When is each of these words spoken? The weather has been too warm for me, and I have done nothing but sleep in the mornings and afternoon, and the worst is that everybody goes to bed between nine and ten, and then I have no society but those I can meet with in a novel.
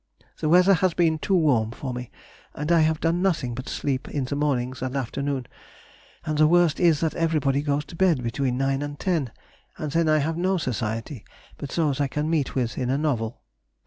The 0.39 0.49
weather 0.49 0.73
has 0.73 0.95
been 0.95 1.19
too 1.19 1.35
warm 1.35 1.69
for 1.69 1.93
me, 1.93 2.09
and 2.55 2.71
I 2.71 2.79
have 2.79 2.99
done 2.99 3.21
nothing 3.21 3.53
but 3.53 3.69
sleep 3.69 4.09
in 4.09 4.25
the 4.25 4.35
mornings 4.35 4.81
and 4.81 4.97
afternoon, 4.97 5.45
and 6.25 6.39
the 6.39 6.47
worst 6.47 6.79
is 6.79 7.01
that 7.01 7.13
everybody 7.13 7.61
goes 7.61 7.85
to 7.85 7.95
bed 7.95 8.23
between 8.23 8.57
nine 8.57 8.81
and 8.81 8.99
ten, 8.99 9.31
and 9.77 9.91
then 9.91 10.09
I 10.09 10.17
have 10.17 10.37
no 10.37 10.57
society 10.57 11.23
but 11.59 11.69
those 11.69 12.01
I 12.01 12.07
can 12.07 12.31
meet 12.31 12.55
with 12.55 12.79
in 12.79 12.89
a 12.89 12.97
novel. 12.97 13.43